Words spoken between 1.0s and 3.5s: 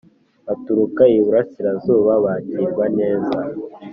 iburasirazuba bakirwa neza